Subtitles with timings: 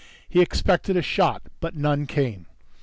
[0.27, 2.47] He expected a shot, but none came.